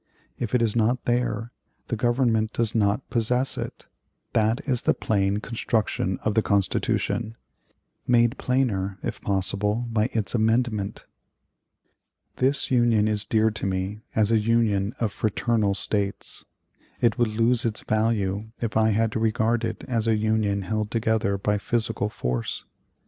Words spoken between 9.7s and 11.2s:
by its amendment.